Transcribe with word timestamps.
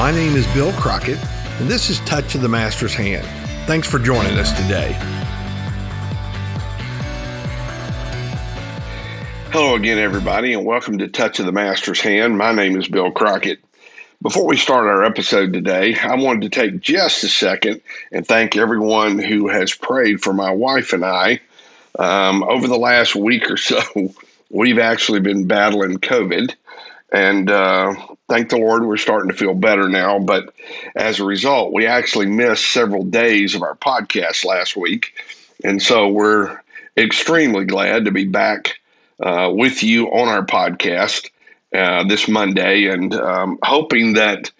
My 0.00 0.10
name 0.10 0.34
is 0.34 0.46
Bill 0.54 0.72
Crockett, 0.72 1.18
and 1.60 1.68
this 1.68 1.90
is 1.90 2.00
Touch 2.00 2.34
of 2.34 2.40
the 2.40 2.48
Master's 2.48 2.94
Hand. 2.94 3.26
Thanks 3.66 3.86
for 3.86 3.98
joining 3.98 4.38
us 4.38 4.50
today. 4.50 4.96
Hello 9.50 9.74
again, 9.74 9.98
everybody, 9.98 10.54
and 10.54 10.64
welcome 10.64 10.96
to 10.96 11.06
Touch 11.06 11.38
of 11.38 11.44
the 11.44 11.52
Master's 11.52 12.00
Hand. 12.00 12.38
My 12.38 12.50
name 12.50 12.78
is 12.78 12.88
Bill 12.88 13.10
Crockett. 13.10 13.60
Before 14.22 14.46
we 14.46 14.56
start 14.56 14.86
our 14.86 15.04
episode 15.04 15.52
today, 15.52 15.94
I 15.96 16.14
wanted 16.14 16.50
to 16.50 16.60
take 16.60 16.80
just 16.80 17.22
a 17.22 17.28
second 17.28 17.82
and 18.10 18.26
thank 18.26 18.56
everyone 18.56 19.18
who 19.18 19.48
has 19.48 19.74
prayed 19.74 20.22
for 20.22 20.32
my 20.32 20.50
wife 20.50 20.94
and 20.94 21.04
I. 21.04 21.40
Um, 21.98 22.42
over 22.44 22.66
the 22.68 22.78
last 22.78 23.14
week 23.14 23.50
or 23.50 23.58
so, 23.58 23.82
we've 24.48 24.78
actually 24.78 25.20
been 25.20 25.46
battling 25.46 25.98
COVID. 25.98 26.54
And 27.12 27.50
uh, 27.50 27.94
thank 28.28 28.50
the 28.50 28.58
Lord, 28.58 28.84
we're 28.84 28.96
starting 28.96 29.30
to 29.30 29.36
feel 29.36 29.54
better 29.54 29.88
now. 29.88 30.18
But 30.18 30.54
as 30.96 31.18
a 31.18 31.24
result, 31.24 31.72
we 31.72 31.86
actually 31.86 32.26
missed 32.26 32.72
several 32.72 33.04
days 33.04 33.54
of 33.54 33.62
our 33.62 33.76
podcast 33.76 34.44
last 34.44 34.76
week. 34.76 35.12
And 35.64 35.82
so 35.82 36.08
we're 36.08 36.60
extremely 36.96 37.64
glad 37.64 38.04
to 38.04 38.10
be 38.10 38.24
back 38.24 38.80
uh, 39.20 39.50
with 39.52 39.82
you 39.82 40.06
on 40.08 40.28
our 40.28 40.44
podcast 40.44 41.28
uh, 41.74 42.04
this 42.04 42.28
Monday 42.28 42.86
and 42.86 43.14
um, 43.14 43.58
hoping 43.62 44.14
that 44.14 44.50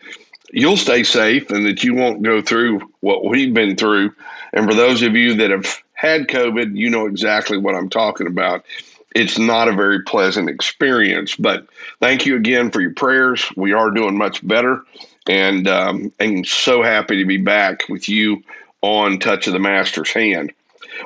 you'll 0.53 0.77
stay 0.77 1.03
safe 1.03 1.51
and 1.51 1.67
that 1.67 1.83
you 1.85 1.95
won't 1.95 2.23
go 2.23 2.43
through 2.43 2.81
what 3.01 3.25
we've 3.25 3.55
been 3.55 3.77
through. 3.77 4.13
And 4.53 4.69
for 4.69 4.75
those 4.75 5.03
of 5.03 5.15
you 5.15 5.35
that 5.35 5.51
have 5.51 5.83
had 5.93 6.29
COVID, 6.29 6.77
you 6.77 6.91
know 6.91 7.07
exactly 7.07 7.59
what 7.59 7.75
I'm 7.75 7.89
talking 7.89 8.27
about 8.27 8.65
it's 9.15 9.39
not 9.39 9.69
a 9.69 9.73
very 9.73 10.03
pleasant 10.03 10.49
experience. 10.49 11.37
But 11.37 11.67
thank 12.01 12.27
you 12.27 12.37
again 12.37 12.71
for 12.71 12.81
your 12.81 12.95
prayers. 12.95 13.45
We 13.57 13.73
are 13.73 13.91
doing 13.91 14.17
much 14.17 14.47
better, 14.47 14.83
and 15.29 15.67
um, 15.69 16.13
I'm 16.21 16.45
so 16.45 16.83
happy 16.83 17.17
to 17.17 17.25
be 17.25 17.39
back 17.39 17.89
with 17.89 18.09
you 18.09 18.43
on 18.83 19.19
Touch 19.19 19.47
of 19.47 19.53
the 19.53 19.59
Master's 19.59 20.11
Hand. 20.11 20.53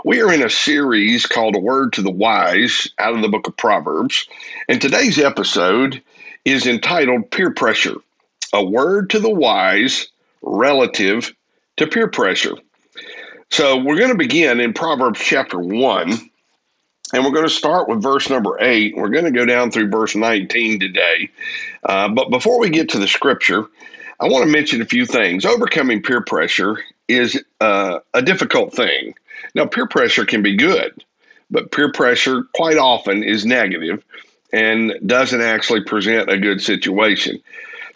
We 0.04 0.20
are 0.20 0.32
in 0.32 0.44
a 0.44 0.50
series 0.50 1.26
called 1.26 1.56
A 1.56 1.60
Word 1.60 1.92
to 1.94 2.02
the 2.02 2.10
Wise 2.10 2.88
out 2.98 3.14
of 3.14 3.22
the 3.22 3.28
book 3.28 3.46
of 3.46 3.56
Proverbs, 3.56 4.26
and 4.68 4.80
today's 4.80 5.18
episode 5.18 6.02
is 6.44 6.66
entitled 6.66 7.30
Peer 7.30 7.50
Pressure 7.50 7.96
A 8.52 8.64
Word 8.64 9.10
to 9.10 9.20
the 9.20 9.30
Wise 9.30 10.08
Relative 10.42 11.32
to 11.76 11.86
Peer 11.86 12.08
Pressure. 12.08 12.56
So 13.50 13.76
we're 13.76 13.98
going 13.98 14.10
to 14.10 14.16
begin 14.16 14.60
in 14.60 14.72
Proverbs 14.72 15.20
chapter 15.20 15.58
1 15.58 16.30
and 17.12 17.24
we're 17.24 17.32
going 17.32 17.46
to 17.46 17.50
start 17.50 17.88
with 17.88 18.02
verse 18.02 18.30
number 18.30 18.56
eight. 18.60 18.96
We're 18.96 19.10
going 19.10 19.24
to 19.24 19.30
go 19.30 19.44
down 19.44 19.70
through 19.70 19.88
verse 19.88 20.14
19 20.14 20.80
today. 20.80 21.28
Uh, 21.84 22.08
but 22.08 22.30
before 22.30 22.58
we 22.58 22.70
get 22.70 22.88
to 22.90 22.98
the 22.98 23.08
scripture, 23.08 23.66
I 24.20 24.28
want 24.28 24.44
to 24.44 24.50
mention 24.50 24.80
a 24.80 24.86
few 24.86 25.04
things. 25.04 25.44
Overcoming 25.44 26.02
peer 26.02 26.22
pressure 26.22 26.78
is 27.08 27.42
uh, 27.60 27.98
a 28.14 28.22
difficult 28.22 28.72
thing. 28.72 29.14
Now, 29.54 29.66
peer 29.66 29.86
pressure 29.86 30.24
can 30.24 30.42
be 30.42 30.56
good, 30.56 31.04
but 31.50 31.72
peer 31.72 31.92
pressure 31.92 32.44
quite 32.54 32.78
often 32.78 33.22
is 33.22 33.44
negative 33.44 34.02
and 34.52 34.94
doesn't 35.04 35.40
actually 35.40 35.82
present 35.82 36.30
a 36.30 36.38
good 36.38 36.60
situation. 36.62 37.40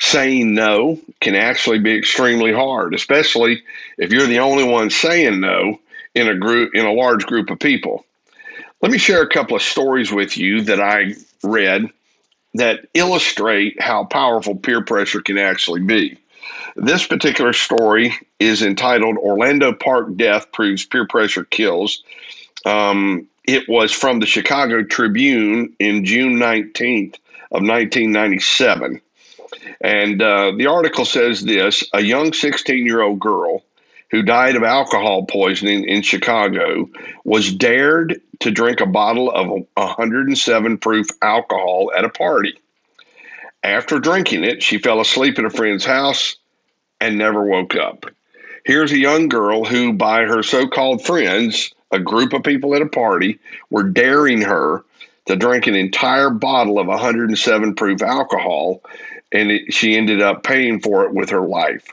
Saying 0.01 0.55
no 0.55 1.01
can 1.21 1.35
actually 1.35 1.79
be 1.79 1.97
extremely 1.97 2.53
hard, 2.53 2.95
especially 2.95 3.63
if 3.97 4.13
you're 4.13 4.27
the 4.27 4.39
only 4.39 4.65
one 4.65 4.91
saying 4.91 5.41
no 5.41 5.81
in 6.15 6.29
a 6.29 6.37
group 6.37 6.75
in 6.75 6.85
a 6.85 6.93
large 6.93 7.27
group 7.27 7.51
of 7.51 7.59
people. 7.59 8.05
Let 8.81 8.93
me 8.93 8.99
share 8.99 9.23
a 9.23 9.29
couple 9.29 9.57
of 9.57 9.63
stories 9.63 10.13
with 10.13 10.37
you 10.37 10.63
that 10.63 10.81
I 10.81 11.15
read 11.43 11.87
that 12.55 12.87
illustrate 12.95 13.81
how 13.83 14.05
powerful 14.05 14.55
peer 14.55 14.83
pressure 14.83 15.21
can 15.21 15.37
actually 15.37 15.81
be. 15.81 16.17
This 16.77 17.05
particular 17.05 17.53
story 17.53 18.15
is 18.39 18.63
entitled 18.63 19.17
Orlando 19.19 19.73
Park 19.73 20.17
Death 20.17 20.53
Proves 20.53 20.87
Peer 20.87 21.07
Pressure 21.07 21.45
Kills. 21.45 22.05
Um, 22.65 23.27
it 23.45 23.69
was 23.69 23.91
from 23.91 24.21
the 24.21 24.27
Chicago 24.27 24.85
Tribune 24.85 25.75
in 25.81 26.05
June 26.05 26.37
19th 26.37 27.17
of 27.51 27.63
1997. 27.63 29.01
And 29.81 30.23
uh, 30.23 30.53
the 30.57 30.67
article 30.67 31.05
says 31.05 31.43
this 31.43 31.83
a 31.93 32.01
young 32.01 32.33
16 32.33 32.87
year 32.87 33.03
old 33.03 33.19
girl 33.19 33.65
who 34.11 34.23
died 34.23 34.57
of 34.57 34.63
alcohol 34.63 35.27
poisoning 35.27 35.85
in 35.85 36.03
Chicago, 36.03 36.89
was 37.25 37.53
dared 37.53 38.21
to 38.41 38.51
drink 38.51 38.81
a 38.81 38.87
bottle 38.87 39.31
of 39.31 39.49
107 39.75 40.79
proof 40.79 41.07
alcohol 41.23 41.91
at 41.97 42.05
a 42.05 42.09
party. 42.09 42.55
After 43.63 43.99
drinking 43.99 44.45
it, 44.45 44.63
she 44.63 44.79
fell 44.79 45.01
asleep 45.01 45.39
at 45.39 45.45
a 45.45 45.51
friend's 45.51 45.85
house 45.85 46.37
and 47.01 47.19
never 47.19 47.45
woke 47.45 47.77
up. 47.77 48.07
Here's 48.65 48.93
a 48.93 48.99
young 48.99 49.29
girl 49.29 49.65
who, 49.65 49.93
by 49.93 50.23
her 50.23 50.43
so 50.43 50.69
called 50.69 51.05
friends, 51.05 51.73
a 51.91 51.99
group 51.99 52.33
of 52.33 52.43
people 52.43 52.75
at 52.75 52.83
a 52.83 52.87
party, 52.87 53.39
were 53.71 53.83
daring 53.83 54.43
her 54.43 54.85
to 55.27 55.37
drink 55.37 55.67
an 55.67 55.75
entire 55.75 56.31
bottle 56.31 56.79
of 56.79 56.87
107 56.87 57.75
proof 57.75 58.03
alcohol, 58.03 58.83
and 59.33 59.51
it, 59.51 59.73
she 59.73 59.97
ended 59.97 60.23
up 60.23 60.43
paying 60.43 60.81
for 60.81 61.05
it 61.05 61.13
with 61.13 61.31
her 61.31 61.47
life. 61.47 61.87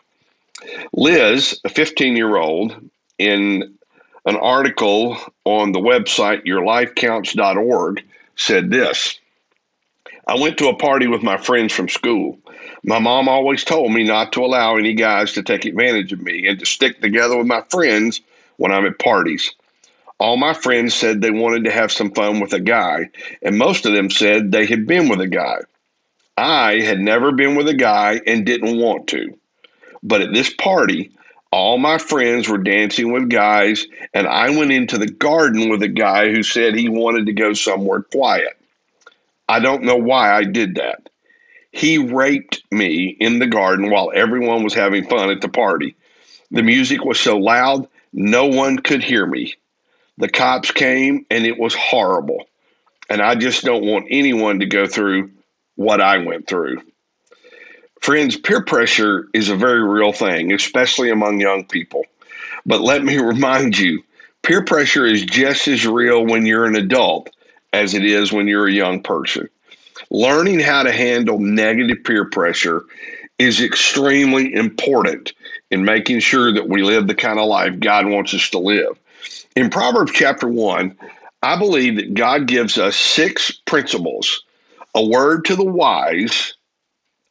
Liz, 0.93 1.59
a 1.63 1.69
15 1.69 2.15
year 2.15 2.37
old, 2.37 2.75
in 3.17 3.75
an 4.25 4.35
article 4.37 5.17
on 5.43 5.71
the 5.71 5.79
website 5.79 6.45
yourlifecounts.org, 6.45 8.03
said 8.35 8.69
this 8.69 9.19
I 10.27 10.35
went 10.39 10.57
to 10.57 10.69
a 10.69 10.75
party 10.75 11.07
with 11.07 11.21
my 11.21 11.37
friends 11.37 11.73
from 11.73 11.89
school. 11.89 12.39
My 12.83 12.99
mom 12.99 13.27
always 13.27 13.63
told 13.63 13.91
me 13.91 14.03
not 14.03 14.31
to 14.33 14.43
allow 14.43 14.77
any 14.77 14.93
guys 14.93 15.33
to 15.33 15.43
take 15.43 15.65
advantage 15.65 16.13
of 16.13 16.21
me 16.21 16.47
and 16.47 16.59
to 16.59 16.65
stick 16.65 17.01
together 17.01 17.37
with 17.37 17.47
my 17.47 17.61
friends 17.69 18.21
when 18.57 18.71
I'm 18.71 18.85
at 18.85 18.99
parties. 18.99 19.53
All 20.17 20.37
my 20.37 20.53
friends 20.53 20.93
said 20.93 21.21
they 21.21 21.31
wanted 21.31 21.65
to 21.65 21.71
have 21.71 21.91
some 21.91 22.11
fun 22.11 22.39
with 22.39 22.53
a 22.53 22.59
guy, 22.59 23.09
and 23.41 23.57
most 23.57 23.85
of 23.85 23.93
them 23.93 24.09
said 24.09 24.51
they 24.51 24.65
had 24.65 24.87
been 24.87 25.09
with 25.09 25.19
a 25.19 25.27
guy. 25.27 25.59
I 26.37 26.79
had 26.79 26.99
never 26.99 27.31
been 27.31 27.55
with 27.55 27.67
a 27.67 27.73
guy 27.73 28.21
and 28.25 28.45
didn't 28.45 28.79
want 28.79 29.07
to. 29.07 29.37
But 30.05 30.21
at 30.21 30.33
this 30.33 30.53
party, 30.53 31.11
all 31.51 31.79
my 31.79 31.97
friends 31.97 32.47
were 32.47 32.59
dancing 32.59 33.11
with 33.11 33.27
guys, 33.27 33.87
and 34.13 34.27
I 34.27 34.51
went 34.51 34.71
into 34.71 34.99
the 34.99 35.07
garden 35.07 35.67
with 35.67 35.81
a 35.81 35.87
guy 35.87 36.31
who 36.31 36.43
said 36.43 36.75
he 36.75 36.89
wanted 36.89 37.25
to 37.25 37.33
go 37.33 37.53
somewhere 37.53 38.03
quiet. 38.03 38.55
I 39.49 39.59
don't 39.59 39.83
know 39.83 39.95
why 39.95 40.31
I 40.31 40.43
did 40.43 40.75
that. 40.75 41.09
He 41.71 41.97
raped 41.97 42.61
me 42.71 43.17
in 43.19 43.39
the 43.39 43.47
garden 43.47 43.89
while 43.89 44.11
everyone 44.13 44.63
was 44.63 44.75
having 44.75 45.07
fun 45.07 45.31
at 45.31 45.41
the 45.41 45.49
party. 45.49 45.95
The 46.51 46.63
music 46.63 47.03
was 47.03 47.19
so 47.19 47.37
loud, 47.37 47.87
no 48.13 48.45
one 48.45 48.77
could 48.77 49.03
hear 49.03 49.25
me. 49.25 49.55
The 50.19 50.29
cops 50.29 50.69
came, 50.69 51.25
and 51.31 51.45
it 51.47 51.59
was 51.59 51.73
horrible. 51.73 52.45
And 53.09 53.21
I 53.21 53.33
just 53.33 53.63
don't 53.63 53.85
want 53.85 54.05
anyone 54.11 54.59
to 54.59 54.67
go 54.67 54.85
through 54.85 55.31
what 55.75 55.99
I 55.99 56.19
went 56.19 56.47
through. 56.47 56.81
Friends, 58.05 58.37
peer 58.37 58.61
pressure 58.61 59.27
is 59.33 59.49
a 59.49 59.55
very 59.55 59.81
real 59.81 60.13
thing, 60.13 60.53
especially 60.53 61.09
among 61.09 61.41
young 61.41 61.65
people. 61.65 62.03
But 62.63 62.81
let 62.81 63.03
me 63.03 63.17
remind 63.33 63.79
you, 63.79 64.03
peer 64.43 64.63
pressure 64.63 65.07
is 65.07 65.25
just 65.25 65.67
as 65.67 65.87
real 65.87 66.23
when 66.23 66.45
you're 66.45 66.65
an 66.65 66.75
adult 66.75 67.31
as 67.73 67.95
it 67.95 68.05
is 68.05 68.31
when 68.31 68.47
you're 68.47 68.67
a 68.67 68.71
young 68.71 69.01
person. 69.01 69.49
Learning 70.11 70.59
how 70.59 70.83
to 70.83 70.91
handle 70.91 71.39
negative 71.39 72.03
peer 72.03 72.25
pressure 72.25 72.83
is 73.39 73.59
extremely 73.59 74.53
important 74.53 75.33
in 75.71 75.83
making 75.83 76.19
sure 76.19 76.53
that 76.53 76.69
we 76.69 76.83
live 76.83 77.07
the 77.07 77.15
kind 77.15 77.39
of 77.39 77.47
life 77.47 77.79
God 77.79 78.05
wants 78.05 78.35
us 78.35 78.51
to 78.51 78.59
live. 78.59 78.99
In 79.55 79.71
Proverbs 79.71 80.11
chapter 80.13 80.47
1, 80.47 80.95
I 81.41 81.57
believe 81.57 81.95
that 81.95 82.13
God 82.13 82.45
gives 82.45 82.77
us 82.77 82.95
six 82.95 83.49
principles 83.65 84.43
a 84.93 85.03
word 85.03 85.43
to 85.45 85.55
the 85.55 85.65
wise 85.65 86.53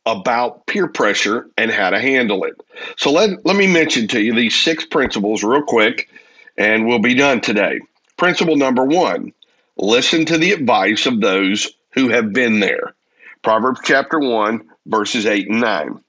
about 0.07 0.67
peer 0.67 0.87
pressure 0.87 1.49
and 1.57 1.71
how 1.71 1.91
to 1.91 1.99
handle 1.99 2.45
it. 2.45 2.61
So 2.97 3.11
let, 3.11 3.45
let 3.45 3.57
me 3.57 3.67
mention 3.67 4.07
to 4.09 4.21
you 4.21 4.35
these 4.35 4.55
six 4.55 4.85
principles 4.85 5.43
real 5.43 5.63
quick, 5.63 6.09
and 6.57 6.87
we'll 6.87 6.99
be 6.99 7.15
done 7.15 7.41
today. 7.41 7.81
Principle 8.17 8.57
number 8.57 8.85
one 8.85 9.33
listen 9.77 10.25
to 10.25 10.39
the 10.39 10.53
advice 10.53 11.05
of 11.05 11.21
those 11.21 11.73
who 11.91 12.09
have 12.09 12.33
been 12.33 12.61
there. 12.61 12.95
Proverbs 13.43 13.81
chapter 13.83 14.21
1, 14.21 14.65
verses 14.87 15.27
8 15.27 15.51
and 15.51 15.61
9. 15.61 16.01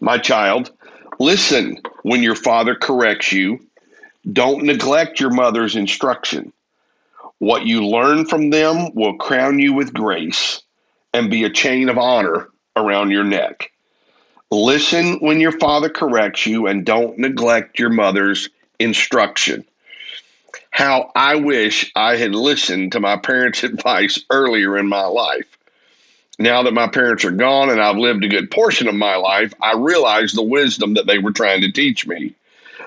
My 0.00 0.16
child, 0.16 0.70
listen 1.18 1.80
when 2.02 2.22
your 2.22 2.36
father 2.36 2.76
corrects 2.76 3.32
you. 3.32 3.58
Don't 4.32 4.62
neglect 4.62 5.18
your 5.18 5.30
mother's 5.30 5.74
instruction. 5.74 6.52
What 7.38 7.66
you 7.66 7.84
learn 7.84 8.26
from 8.26 8.50
them 8.50 8.94
will 8.94 9.18
crown 9.18 9.58
you 9.58 9.72
with 9.72 9.92
grace 9.92 10.62
and 11.12 11.28
be 11.30 11.42
a 11.42 11.50
chain 11.50 11.88
of 11.88 11.98
honor 11.98 12.48
around 12.76 13.10
your 13.10 13.24
neck. 13.24 13.72
Listen 14.50 15.18
when 15.20 15.40
your 15.40 15.58
father 15.58 15.88
corrects 15.88 16.46
you 16.46 16.66
and 16.66 16.84
don't 16.84 17.18
neglect 17.18 17.78
your 17.78 17.88
mother's 17.88 18.50
instruction. 18.78 19.64
How 20.70 21.10
I 21.14 21.36
wish 21.36 21.90
I 21.96 22.16
had 22.16 22.34
listened 22.34 22.92
to 22.92 23.00
my 23.00 23.16
parents' 23.16 23.62
advice 23.62 24.20
earlier 24.30 24.76
in 24.76 24.88
my 24.88 25.04
life. 25.04 25.58
Now 26.38 26.62
that 26.62 26.74
my 26.74 26.88
parents 26.88 27.24
are 27.24 27.30
gone 27.30 27.70
and 27.70 27.80
I've 27.80 27.96
lived 27.96 28.24
a 28.24 28.28
good 28.28 28.50
portion 28.50 28.88
of 28.88 28.94
my 28.94 29.16
life, 29.16 29.52
I 29.62 29.74
realize 29.76 30.32
the 30.32 30.42
wisdom 30.42 30.94
that 30.94 31.06
they 31.06 31.18
were 31.18 31.32
trying 31.32 31.60
to 31.60 31.70
teach 31.70 32.06
me. 32.06 32.34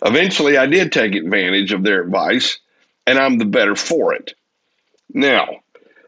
Eventually, 0.04 0.58
I 0.58 0.66
did 0.66 0.92
take 0.92 1.16
advantage 1.16 1.72
of 1.72 1.84
their 1.84 2.02
advice, 2.02 2.60
and 3.08 3.18
I'm 3.18 3.38
the 3.38 3.46
better 3.46 3.76
for 3.76 4.14
it. 4.14 4.34
Now, 5.14 5.62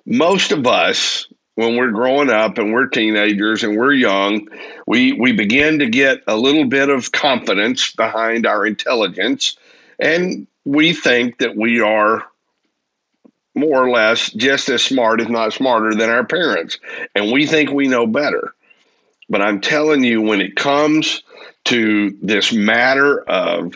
most 0.05 0.51
of 0.51 0.67
us, 0.67 1.27
when 1.57 1.75
we're 1.75 1.89
growing 1.89 2.29
up 2.29 2.59
and 2.59 2.71
we're 2.71 2.85
teenagers 2.85 3.63
and 3.63 3.75
we're 3.75 3.91
young, 3.91 4.47
we, 4.85 5.13
we 5.13 5.31
begin 5.31 5.79
to 5.79 5.89
get 5.89 6.21
a 6.27 6.35
little 6.35 6.65
bit 6.65 6.87
of 6.87 7.11
confidence 7.11 7.91
behind 7.93 8.45
our 8.45 8.63
intelligence, 8.63 9.57
and 9.97 10.45
we 10.65 10.93
think 10.93 11.39
that 11.39 11.55
we 11.55 11.81
are 11.81 12.23
more 13.55 13.83
or 13.83 13.89
less 13.89 14.31
just 14.33 14.69
as 14.69 14.83
smart, 14.83 15.19
if 15.19 15.29
not 15.29 15.51
smarter, 15.51 15.95
than 15.95 16.11
our 16.11 16.23
parents. 16.23 16.77
And 17.15 17.31
we 17.31 17.47
think 17.47 17.71
we 17.71 17.87
know 17.87 18.05
better. 18.05 18.53
But 19.27 19.41
I'm 19.41 19.59
telling 19.59 20.03
you, 20.03 20.21
when 20.21 20.41
it 20.41 20.55
comes 20.55 21.23
to 21.65 22.15
this 22.21 22.53
matter 22.53 23.27
of 23.27 23.73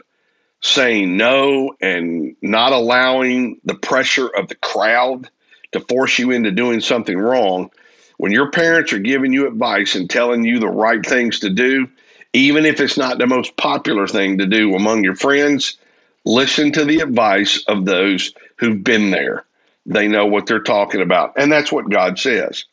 saying 0.62 1.18
no 1.18 1.74
and 1.82 2.36
not 2.44 2.74
allowing 2.74 3.60
the 3.66 3.74
pressure 3.74 4.28
of 4.28 4.50
the 4.50 4.56
crowd 4.56 5.32
to 5.72 5.80
force 5.82 6.20
you 6.20 6.32
into 6.32 6.52
doing 6.52 6.82
something 6.82 7.18
wrong, 7.18 7.72
when 8.18 8.32
your 8.32 8.52
parents 8.52 8.94
are 8.94 9.00
giving 9.00 9.34
you 9.34 9.48
advice 9.48 9.96
and 9.96 10.10
telling 10.10 10.44
you 10.46 10.60
the 10.60 10.68
right 10.68 11.06
things 11.06 11.40
to 11.40 11.50
do, 11.50 11.88
even 12.34 12.66
if 12.66 12.80
it's 12.80 12.98
not 12.98 13.18
the 13.18 13.28
most 13.28 13.56
popular 13.58 14.08
thing 14.08 14.38
to 14.38 14.46
do 14.46 14.76
among 14.76 15.04
your 15.04 15.16
friends, 15.16 15.78
listen 16.26 16.72
to 16.72 16.86
the 16.86 17.00
advice 17.00 17.64
of 17.68 17.86
those 17.86 18.34
who've 18.58 18.84
been 18.84 19.12
there 19.12 19.46
they 19.86 20.08
know 20.08 20.26
what 20.26 20.46
they're 20.46 20.60
talking 20.60 21.02
about. 21.02 21.34
And 21.38 21.52
that's 21.52 21.72
what 21.72 21.90
God 21.90 22.20
says. 22.20 22.66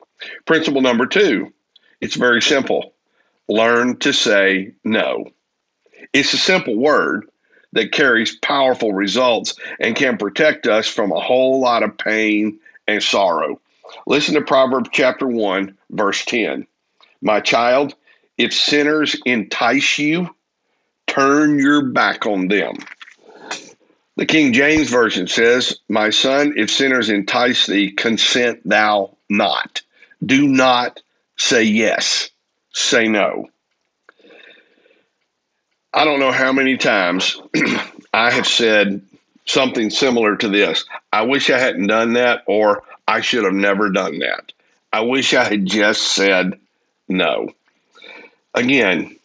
Principle 0.47 0.81
number 0.81 1.06
two 1.06 1.53
it's 2.00 2.17
very 2.17 2.43
simple 2.43 2.93
learn 3.49 3.97
to 3.99 4.12
say 4.12 4.73
no. 4.85 5.25
It's 6.12 6.33
a 6.33 6.39
simple 6.39 6.77
word 6.77 7.27
that 7.73 7.93
carries 7.93 8.37
powerful 8.37 8.93
results 8.93 9.55
and 9.81 9.97
can 9.97 10.17
protect 10.17 10.67
us 10.67 10.87
from 10.87 11.12
a 11.12 11.21
whole 11.21 11.61
lot 11.61 11.83
of 11.83 11.97
pain 11.99 12.59
and 12.88 13.02
sorrow. 13.02 13.61
Listen 14.06 14.35
to 14.35 14.40
Proverbs 14.40 14.90
chapter 14.93 15.26
1, 15.26 15.76
verse 15.90 16.25
10. 16.25 16.67
My 17.23 17.40
child, 17.40 17.94
if 18.37 18.52
sinners 18.52 19.17
entice 19.25 19.99
you, 19.99 20.35
turn 21.06 21.58
your 21.58 21.82
back 21.82 22.26
on 22.26 22.49
them. 22.49 22.75
The 24.17 24.26
King 24.26 24.52
James 24.52 24.90
Version 24.90 25.29
says, 25.29 25.79
My 25.88 26.11
son, 26.11 26.55
if 26.56 26.70
sinners 26.70 27.08
entice 27.08 27.67
thee, 27.67 27.93
consent 27.93 28.61
thou 28.69 29.17
not. 29.29 29.82
Do 30.25 30.49
not 30.49 31.00
say 31.37 31.62
yes, 31.62 32.31
say 32.73 33.06
no. 33.06 33.46
I 35.94 36.05
don't 36.05 36.20
know 36.20 36.32
how 36.32 36.52
many 36.52 36.76
times 36.76 37.40
I 38.12 38.31
have 38.31 38.46
said 38.46 39.02
something 39.49 39.91
similar 39.91 40.37
to 40.37 40.49
this. 40.49 40.85
I 41.12 41.23
wish 41.23 41.50
I 41.50 41.59
hadn't 41.59 41.89
done 41.89 42.12
that, 42.12 42.43
or 42.47 42.83
I 43.09 43.21
should 43.21 43.45
have 43.45 43.55
never 43.55 43.91
done 43.91 44.19
that. 44.21 44.53
I 44.93 45.00
wish 45.00 45.35
I 45.35 45.45
had 45.45 45.67
just 45.67 46.12
said 46.12 46.59
no. 47.09 47.50
Again, 48.55 49.17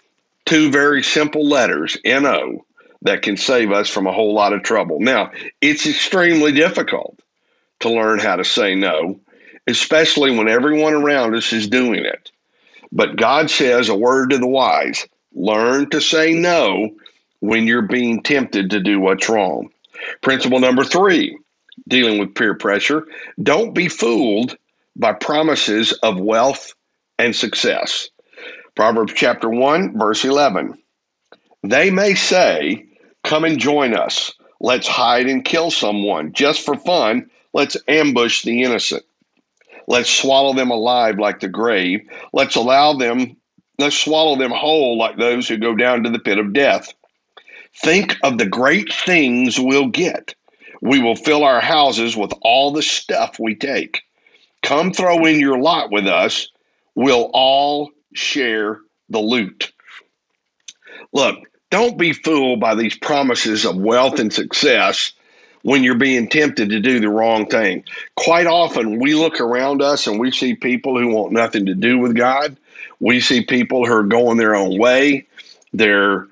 two 0.46 0.72
very 0.72 1.04
simple 1.04 1.48
letters, 1.48 1.98
N 2.04 2.25
O, 2.25 2.66
that 3.02 3.22
can 3.22 3.38
save 3.38 3.72
us 3.72 3.90
from 3.90 4.08
a 4.08 4.12
whole 4.12 4.34
lot 4.34 4.54
of 4.54 4.64
trouble. 4.64 5.00
Now, 5.00 5.31
it's 5.62 5.86
extremely 5.86 6.52
difficult 6.52 7.20
to 7.81 7.90
learn 7.90 8.20
how 8.20 8.38
to 8.38 8.46
say 8.46 8.75
no, 8.75 9.20
especially 9.68 10.36
when 10.38 10.48
everyone 10.48 10.94
around 10.94 11.36
us 11.36 11.52
is 11.52 11.68
doing 11.68 12.06
it. 12.06 12.31
But 12.92 13.18
God 13.18 13.50
says 13.50 13.90
a 13.90 13.96
word 13.96 14.30
to 14.30 14.38
the 14.38 14.48
wise 14.48 15.06
learn 15.36 15.90
to 15.90 16.00
say 16.00 16.34
no 16.34 16.96
when 17.40 17.66
you're 17.66 17.81
being 17.81 18.22
tempted 18.22 18.70
to 18.70 18.80
do 18.80 19.00
what's 19.00 19.28
wrong. 19.28 19.70
Principle 20.22 20.60
number 20.60 20.84
three 20.84 21.38
dealing 21.88 22.20
with 22.20 22.36
peer 22.36 22.54
pressure 22.54 23.06
don't 23.42 23.74
be 23.74 23.90
fooled 23.90 24.56
by 24.96 25.14
promises 25.14 25.92
of 26.04 26.20
wealth 26.20 26.74
and 27.18 27.36
success. 27.36 28.10
Proverbs 28.76 29.14
chapter 29.16 29.50
1, 29.50 29.98
verse 29.98 30.24
11. 30.26 30.78
They 31.64 31.90
may 31.92 32.16
say, 32.16 32.86
Come 33.24 33.46
and 33.46 33.60
join 33.60 33.94
us. 33.96 34.34
Let's 34.60 34.88
hide 34.88 35.28
and 35.28 35.46
kill 35.46 35.72
someone. 35.72 36.34
Just 36.34 36.66
for 36.66 36.76
fun, 36.76 37.30
let's 37.54 37.78
ambush 37.88 38.44
the 38.44 38.64
innocent. 38.64 39.04
Let's 39.88 40.10
swallow 40.10 40.54
them 40.54 40.72
alive 40.72 41.20
like 41.20 41.40
the 41.40 41.48
grave. 41.48 42.08
Let's 42.32 42.56
allow 42.56 42.94
them, 42.94 43.38
let's 43.80 43.98
swallow 43.98 44.38
them 44.38 44.52
whole 44.52 44.98
like 44.98 45.18
those 45.18 45.48
who 45.48 45.58
go 45.58 45.76
down 45.76 46.04
to 46.04 46.10
the 46.10 46.20
pit 46.20 46.38
of 46.38 46.54
death. 46.54 46.94
Think 47.75 48.18
of 48.24 48.38
the 48.38 48.46
great 48.46 48.92
things 48.94 49.60
we'll 49.60 49.88
get. 49.88 50.36
We 50.81 51.02
will 51.02 51.16
fill 51.16 51.44
our 51.44 51.62
houses 51.62 52.16
with 52.16 52.34
all 52.42 52.72
the 52.72 52.84
stuff 52.84 53.38
we 53.40 53.56
take. 53.56 54.02
Come 54.62 54.92
throw 54.92 55.25
in 55.25 55.40
your 55.40 55.60
lot 55.60 55.92
with 55.92 56.08
us. 56.08 56.50
We'll 56.96 57.30
all 57.34 57.92
share 58.14 58.80
the 59.10 59.20
loot. 59.20 59.72
Look, 61.14 61.38
don't 61.70 61.98
be 61.98 62.14
fooled 62.14 62.60
by 62.60 62.75
these 62.75 62.98
promises 62.98 63.66
of 63.66 63.78
wealth 63.78 64.20
and 64.20 64.31
success 64.31 65.14
when 65.64 65.84
you're 65.84 65.96
being 65.98 66.28
tempted 66.28 66.70
to 66.70 66.80
do 66.80 67.00
the 67.00 67.10
wrong 67.10 67.48
thing. 67.48 67.84
Quite 68.16 68.48
often, 68.48 69.00
we 69.00 69.16
look 69.16 69.40
around 69.40 69.81
us 69.81 70.06
and 70.06 70.20
we 70.20 70.31
see 70.31 70.56
people 70.56 71.00
who 71.00 71.08
want 71.08 71.31
nothing 71.31 71.66
to 71.66 71.74
do 71.74 71.98
with 71.98 72.16
God. 72.16 72.58
We 73.00 73.20
see 73.20 73.44
people 73.44 73.86
who 73.86 73.94
are 73.94 74.04
going 74.04 74.38
their 74.38 74.56
own 74.56 74.78
way. 74.78 75.25
They're 75.72 76.28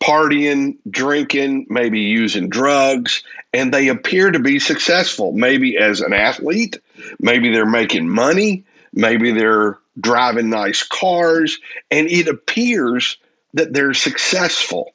partying, 0.00 0.76
drinking, 0.90 1.66
maybe 1.68 2.00
using 2.00 2.48
drugs, 2.48 3.22
and 3.52 3.72
they 3.72 3.88
appear 3.88 4.30
to 4.30 4.38
be 4.38 4.58
successful, 4.58 5.32
maybe 5.32 5.76
as 5.76 6.00
an 6.00 6.12
athlete, 6.12 6.78
maybe 7.18 7.50
they're 7.50 7.66
making 7.66 8.08
money, 8.08 8.64
maybe 8.92 9.32
they're 9.32 9.78
driving 10.00 10.50
nice 10.50 10.82
cars, 10.82 11.58
and 11.90 12.08
it 12.08 12.28
appears 12.28 13.16
that 13.54 13.72
they're 13.72 13.94
successful. 13.94 14.92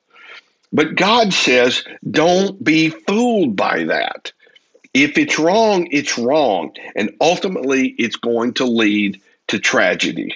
But 0.72 0.96
God 0.96 1.34
says, 1.34 1.84
don't 2.10 2.64
be 2.64 2.90
fooled 2.90 3.56
by 3.56 3.84
that. 3.86 4.32
If 4.94 5.18
it's 5.18 5.38
wrong, 5.38 5.88
it's 5.92 6.18
wrong. 6.18 6.74
And 6.96 7.16
ultimately, 7.20 7.90
it's 7.98 8.16
going 8.16 8.54
to 8.56 8.66
lead 8.66 9.22
to 9.48 9.60
tragedy. 9.60 10.36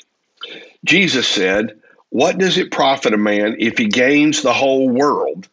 Jesus 0.84 1.28
said, 1.28 1.80
What 2.10 2.38
does 2.38 2.58
it 2.58 2.72
profit 2.72 3.14
a 3.14 3.18
man 3.18 3.56
if 3.60 3.78
he 3.78 3.88
gains 3.88 4.42
the 4.42 4.54
whole 4.54 4.90
world, 4.90 5.48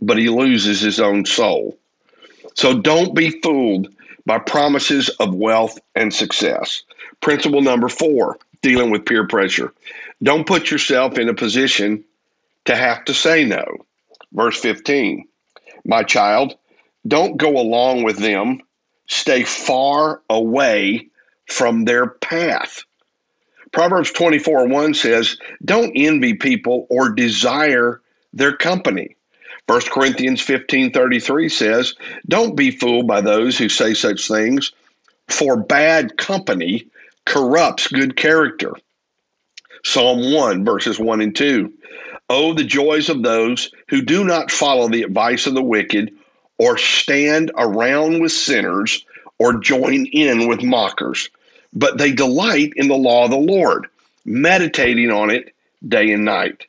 but 0.00 0.18
he 0.18 0.28
loses 0.28 0.80
his 0.80 1.00
own 1.00 1.24
soul? 1.24 1.78
So 2.54 2.78
don't 2.78 3.14
be 3.14 3.30
fooled 3.42 3.88
by 4.24 4.38
promises 4.38 5.08
of 5.20 5.34
wealth 5.34 5.78
and 5.94 6.12
success. 6.12 6.82
Principle 7.20 7.62
number 7.62 7.88
four 7.88 8.38
dealing 8.62 8.90
with 8.90 9.04
peer 9.04 9.26
pressure. 9.26 9.72
Don't 10.22 10.46
put 10.46 10.70
yourself 10.70 11.18
in 11.18 11.28
a 11.28 11.34
position 11.34 12.04
to 12.64 12.74
have 12.74 13.04
to 13.04 13.14
say 13.14 13.44
no. 13.44 13.64
Verse 14.32 14.58
15 14.58 15.24
My 15.84 16.02
child, 16.02 16.56
don't 17.06 17.36
go 17.36 17.58
along 17.58 18.02
with 18.02 18.18
them, 18.18 18.60
stay 19.06 19.44
far 19.44 20.20
away 20.28 21.08
from 21.48 21.84
their 21.84 22.08
path. 22.08 22.82
Proverbs 23.76 24.10
24 24.12 24.68
1 24.68 24.94
says, 24.94 25.36
Don't 25.62 25.92
envy 25.94 26.32
people 26.32 26.86
or 26.88 27.10
desire 27.10 28.00
their 28.32 28.56
company. 28.56 29.14
1 29.66 29.80
Corinthians 29.90 30.40
15 30.40 30.92
33 30.92 31.48
says, 31.50 31.94
Don't 32.26 32.56
be 32.56 32.70
fooled 32.70 33.06
by 33.06 33.20
those 33.20 33.58
who 33.58 33.68
say 33.68 33.92
such 33.92 34.28
things, 34.28 34.72
for 35.28 35.58
bad 35.58 36.16
company 36.16 36.86
corrupts 37.26 37.88
good 37.88 38.16
character. 38.16 38.72
Psalm 39.84 40.32
1, 40.32 40.64
verses 40.64 40.98
1 40.98 41.20
and 41.20 41.36
2. 41.36 41.70
Oh, 42.30 42.54
the 42.54 42.64
joys 42.64 43.10
of 43.10 43.22
those 43.22 43.70
who 43.88 44.00
do 44.00 44.24
not 44.24 44.50
follow 44.50 44.88
the 44.88 45.02
advice 45.02 45.46
of 45.46 45.52
the 45.52 45.62
wicked, 45.62 46.14
or 46.56 46.78
stand 46.78 47.52
around 47.58 48.22
with 48.22 48.32
sinners, 48.32 49.04
or 49.38 49.60
join 49.60 50.06
in 50.06 50.48
with 50.48 50.62
mockers. 50.62 51.28
But 51.76 51.98
they 51.98 52.10
delight 52.10 52.72
in 52.74 52.88
the 52.88 52.96
law 52.96 53.26
of 53.26 53.30
the 53.30 53.36
Lord, 53.36 53.86
meditating 54.24 55.12
on 55.12 55.30
it 55.30 55.54
day 55.86 56.10
and 56.10 56.24
night. 56.24 56.66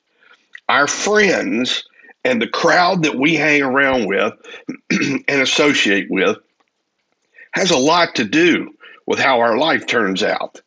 Our 0.70 0.86
friends 0.86 1.84
and 2.24 2.42
the 2.42 2.48
crowd 2.48 3.04
that 3.04 3.18
we 3.18 3.36
hang 3.36 3.64
around 3.64 4.06
with 4.06 4.34
and 4.92 5.42
associate 5.42 6.12
with 6.12 6.38
has 7.54 7.72
a 7.72 7.78
lot 7.78 8.16
to 8.16 8.26
do 8.26 8.70
with 9.06 9.18
how 9.18 9.40
our 9.40 9.58
life 9.58 9.88
turns 9.88 10.22
out. 10.22 10.62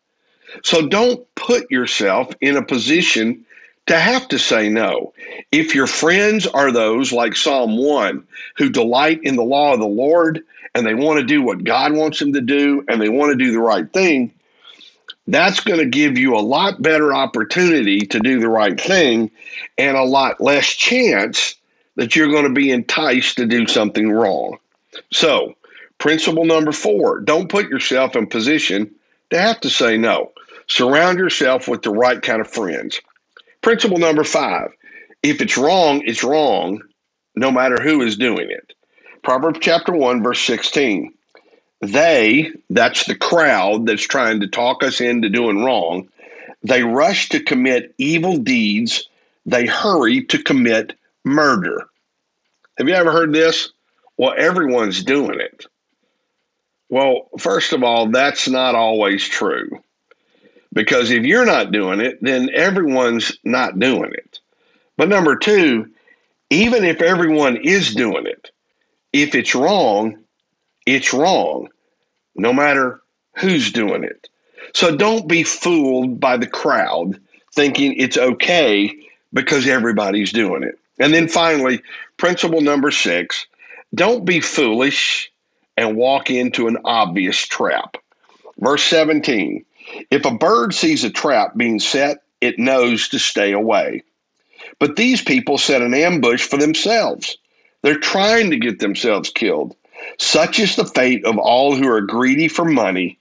So 0.64 0.88
don't 0.88 1.22
put 1.34 1.70
yourself 1.70 2.32
in 2.40 2.56
a 2.56 2.64
position 2.64 3.44
to 3.86 3.98
have 3.98 4.26
to 4.28 4.38
say 4.38 4.68
no. 4.68 5.12
If 5.52 5.74
your 5.74 5.86
friends 5.86 6.46
are 6.46 6.72
those 6.72 7.12
like 7.12 7.36
Psalm 7.36 7.76
1 7.76 8.26
who 8.56 8.70
delight 8.70 9.20
in 9.22 9.36
the 9.36 9.44
law 9.44 9.74
of 9.74 9.80
the 9.80 9.86
Lord 9.86 10.42
and 10.74 10.86
they 10.86 10.94
want 10.94 11.18
to 11.18 11.26
do 11.26 11.42
what 11.42 11.64
God 11.64 11.92
wants 11.92 12.18
them 12.18 12.32
to 12.32 12.40
do 12.40 12.84
and 12.88 13.00
they 13.00 13.08
want 13.08 13.32
to 13.32 13.44
do 13.44 13.52
the 13.52 13.60
right 13.60 13.90
thing, 13.92 14.32
that's 15.26 15.60
going 15.60 15.78
to 15.78 15.86
give 15.86 16.18
you 16.18 16.34
a 16.34 16.40
lot 16.40 16.82
better 16.82 17.14
opportunity 17.14 18.00
to 18.00 18.20
do 18.20 18.40
the 18.40 18.48
right 18.48 18.80
thing 18.80 19.30
and 19.78 19.96
a 19.96 20.04
lot 20.04 20.40
less 20.40 20.66
chance 20.68 21.54
that 21.96 22.16
you're 22.16 22.30
going 22.30 22.44
to 22.44 22.52
be 22.52 22.70
enticed 22.70 23.36
to 23.36 23.46
do 23.46 23.66
something 23.66 24.10
wrong. 24.10 24.58
So, 25.12 25.54
principle 25.98 26.44
number 26.44 26.72
four 26.72 27.20
don't 27.20 27.50
put 27.50 27.68
yourself 27.68 28.16
in 28.16 28.26
position 28.26 28.90
to 29.30 29.40
have 29.40 29.60
to 29.60 29.70
say 29.70 29.96
no. 29.96 30.32
Surround 30.66 31.18
yourself 31.18 31.68
with 31.68 31.82
the 31.82 31.90
right 31.90 32.22
kind 32.22 32.40
of 32.40 32.48
friends. 32.48 33.00
Principle 33.60 33.98
number 33.98 34.24
five 34.24 34.70
if 35.22 35.40
it's 35.42 35.58
wrong, 35.58 36.02
it's 36.06 36.24
wrong, 36.24 36.80
no 37.36 37.50
matter 37.50 37.76
who 37.82 38.02
is 38.02 38.16
doing 38.16 38.50
it. 38.50 38.72
Proverbs 39.22 39.58
chapter 39.60 39.92
1, 39.92 40.22
verse 40.22 40.40
16. 40.40 41.12
They, 41.82 42.50
that's 42.68 43.06
the 43.06 43.14
crowd 43.14 43.86
that's 43.86 44.02
trying 44.02 44.40
to 44.40 44.46
talk 44.46 44.82
us 44.82 45.00
into 45.00 45.28
doing 45.28 45.64
wrong, 45.64 46.08
they 46.62 46.82
rush 46.82 47.30
to 47.30 47.42
commit 47.42 47.94
evil 47.96 48.36
deeds, 48.36 49.08
they 49.46 49.66
hurry 49.66 50.24
to 50.24 50.42
commit 50.42 50.94
murder. 51.24 51.86
Have 52.76 52.88
you 52.88 52.94
ever 52.94 53.12
heard 53.12 53.32
this? 53.32 53.70
Well, 54.16 54.34
everyone's 54.36 55.02
doing 55.02 55.40
it. 55.40 55.64
Well, 56.90 57.28
first 57.38 57.72
of 57.72 57.82
all, 57.82 58.10
that's 58.10 58.48
not 58.48 58.74
always 58.74 59.26
true. 59.26 59.70
Because 60.72 61.10
if 61.10 61.24
you're 61.24 61.46
not 61.46 61.72
doing 61.72 62.00
it, 62.00 62.18
then 62.20 62.50
everyone's 62.54 63.32
not 63.44 63.78
doing 63.78 64.12
it. 64.12 64.38
But 64.96 65.08
number 65.08 65.36
two, 65.36 65.90
even 66.50 66.84
if 66.84 67.00
everyone 67.00 67.56
is 67.56 67.94
doing 67.94 68.26
it, 68.26 68.50
if 69.12 69.34
it's 69.34 69.54
wrong, 69.54 70.18
it's 70.86 71.12
wrong, 71.12 71.68
no 72.34 72.52
matter 72.52 73.00
who's 73.36 73.72
doing 73.72 74.04
it. 74.04 74.28
So 74.74 74.96
don't 74.96 75.28
be 75.28 75.42
fooled 75.42 76.20
by 76.20 76.36
the 76.36 76.46
crowd 76.46 77.20
thinking 77.54 77.94
it's 77.94 78.16
okay 78.16 78.94
because 79.32 79.66
everybody's 79.66 80.32
doing 80.32 80.62
it. 80.62 80.78
And 80.98 81.14
then 81.14 81.28
finally, 81.28 81.82
principle 82.16 82.60
number 82.60 82.90
six 82.90 83.46
don't 83.94 84.24
be 84.24 84.40
foolish 84.40 85.32
and 85.76 85.96
walk 85.96 86.30
into 86.30 86.68
an 86.68 86.78
obvious 86.84 87.38
trap. 87.38 87.96
Verse 88.58 88.84
17 88.84 89.64
If 90.10 90.24
a 90.24 90.34
bird 90.34 90.74
sees 90.74 91.02
a 91.02 91.10
trap 91.10 91.56
being 91.56 91.80
set, 91.80 92.22
it 92.40 92.58
knows 92.58 93.08
to 93.08 93.18
stay 93.18 93.52
away. 93.52 94.02
But 94.78 94.96
these 94.96 95.22
people 95.22 95.58
set 95.58 95.82
an 95.82 95.94
ambush 95.94 96.46
for 96.46 96.56
themselves. 96.56 97.36
They're 97.82 97.98
trying 97.98 98.50
to 98.50 98.58
get 98.58 98.78
themselves 98.78 99.30
killed. 99.30 99.76
Such 100.18 100.58
is 100.58 100.76
the 100.76 100.84
fate 100.84 101.24
of 101.24 101.38
all 101.38 101.74
who 101.74 101.88
are 101.88 102.00
greedy 102.00 102.48
for 102.48 102.64
money, 102.64 103.18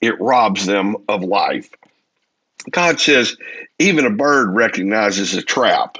it 0.00 0.20
robs 0.20 0.66
them 0.66 0.96
of 1.08 1.22
life. 1.22 1.70
God 2.70 3.00
says 3.00 3.36
even 3.78 4.06
a 4.06 4.10
bird 4.10 4.54
recognizes 4.54 5.34
a 5.34 5.42
trap 5.42 5.98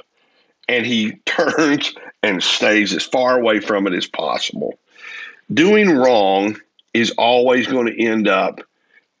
and 0.67 0.85
he 0.85 1.11
turns 1.25 1.93
and 2.21 2.41
stays 2.41 2.93
as 2.93 3.03
far 3.03 3.39
away 3.39 3.59
from 3.59 3.87
it 3.87 3.93
as 3.93 4.07
possible. 4.07 4.77
Doing 5.53 5.89
wrong 5.89 6.57
is 6.93 7.11
always 7.17 7.67
going 7.67 7.87
to 7.87 8.03
end 8.03 8.27
up 8.27 8.61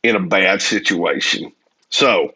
in 0.03 0.15
a 0.15 0.21
bad 0.21 0.61
situation. 0.61 1.51
So, 1.89 2.33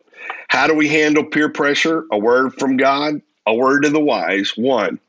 how 0.49 0.67
do 0.67 0.75
we 0.75 0.87
handle 0.87 1.23
peer 1.23 1.49
pressure? 1.49 2.05
A 2.11 2.17
word 2.17 2.53
from 2.55 2.77
God, 2.77 3.21
a 3.45 3.53
word 3.53 3.83
to 3.83 3.89
the 3.89 3.99
wise. 3.99 4.53
One, 4.55 4.99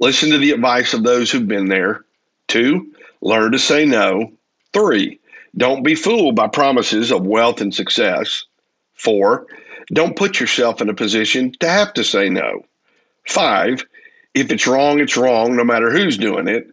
listen 0.00 0.30
to 0.30 0.38
the 0.38 0.50
advice 0.50 0.92
of 0.92 1.04
those 1.04 1.30
who've 1.30 1.46
been 1.46 1.68
there. 1.68 2.04
Two, 2.48 2.92
learn 3.20 3.52
to 3.52 3.58
say 3.58 3.84
no. 3.84 4.32
Three, 4.72 5.20
don't 5.56 5.82
be 5.82 5.94
fooled 5.94 6.34
by 6.34 6.48
promises 6.48 7.12
of 7.12 7.26
wealth 7.26 7.60
and 7.60 7.74
success. 7.74 8.44
Four, 8.94 9.46
don't 9.92 10.16
put 10.16 10.40
yourself 10.40 10.80
in 10.80 10.88
a 10.88 10.94
position 10.94 11.52
to 11.60 11.68
have 11.68 11.92
to 11.94 12.04
say 12.04 12.28
no. 12.28 12.64
Five, 13.26 13.84
if 14.34 14.50
it's 14.50 14.66
wrong, 14.66 15.00
it's 15.00 15.16
wrong, 15.16 15.56
no 15.56 15.64
matter 15.64 15.90
who's 15.90 16.16
doing 16.16 16.48
it. 16.48 16.68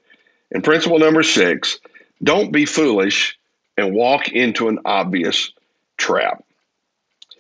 And 0.52 0.64
principle 0.64 1.00
number 1.00 1.24
six, 1.24 1.80
don't 2.24 2.52
be 2.52 2.66
foolish 2.66 3.38
and 3.78 3.94
walk 3.94 4.30
into 4.30 4.68
an 4.68 4.80
obvious 4.86 5.52
trap. 5.98 6.44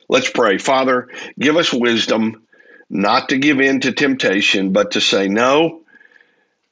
Let's 0.09 0.29
pray. 0.29 0.57
Father, 0.57 1.09
give 1.39 1.57
us 1.57 1.73
wisdom 1.73 2.46
not 2.89 3.29
to 3.29 3.37
give 3.37 3.59
in 3.59 3.79
to 3.81 3.91
temptation, 3.91 4.71
but 4.71 4.91
to 4.91 5.01
say 5.01 5.27
no. 5.27 5.81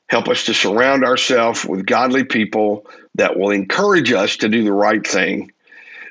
Help 0.07 0.27
us 0.27 0.45
to 0.45 0.53
surround 0.53 1.03
ourselves 1.03 1.65
with 1.65 1.85
godly 1.85 2.23
people 2.23 2.85
that 3.15 3.37
will 3.37 3.51
encourage 3.51 4.11
us 4.11 4.37
to 4.37 4.49
do 4.49 4.63
the 4.63 4.71
right 4.71 5.05
thing. 5.05 5.51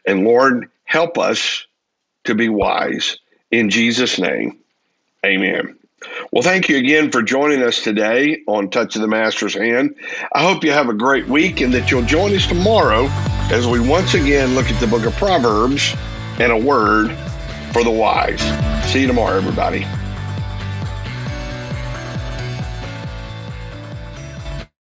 And 0.06 0.24
Lord, 0.24 0.70
help 0.84 1.16
us 1.16 1.66
to 2.24 2.34
be 2.34 2.48
wise. 2.48 3.18
In 3.50 3.70
Jesus' 3.70 4.18
name, 4.18 4.58
amen. 5.24 5.76
Well, 6.32 6.42
thank 6.42 6.68
you 6.68 6.76
again 6.76 7.10
for 7.10 7.22
joining 7.22 7.62
us 7.62 7.82
today 7.82 8.42
on 8.46 8.68
Touch 8.68 8.96
of 8.96 9.02
the 9.02 9.08
Master's 9.08 9.54
Hand. 9.54 9.94
I 10.34 10.42
hope 10.42 10.64
you 10.64 10.72
have 10.72 10.88
a 10.88 10.94
great 10.94 11.26
week 11.28 11.60
and 11.60 11.72
that 11.72 11.90
you'll 11.90 12.02
join 12.02 12.34
us 12.34 12.46
tomorrow 12.46 13.06
as 13.50 13.66
we 13.66 13.80
once 13.80 14.14
again 14.14 14.54
look 14.54 14.66
at 14.66 14.78
the 14.80 14.86
book 14.86 15.06
of 15.06 15.14
Proverbs 15.14 15.94
and 16.38 16.52
a 16.52 16.58
word 16.58 17.16
for 17.74 17.82
the 17.82 17.90
wise. 17.90 18.40
See 18.92 19.00
you 19.00 19.08
tomorrow, 19.08 19.36
everybody. 19.36 19.84